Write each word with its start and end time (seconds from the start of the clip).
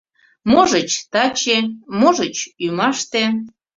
—Можыч, 0.51 0.91
таче, 1.13 1.57
можыч, 1.99 2.35
ӱмаште... 2.65 3.23